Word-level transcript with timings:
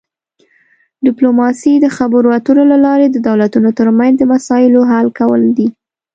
ډیپلوماسي 1.05 1.73
د 1.79 1.87
خبرو 1.97 2.27
اترو 2.37 2.63
له 2.71 2.77
لارې 2.85 3.07
د 3.09 3.17
دولتونو 3.27 3.69
ترمنځ 3.79 4.13
د 4.17 4.23
مسایلو 4.33 4.81
حل 4.89 5.07
کول 5.19 5.41
دي 5.57 5.67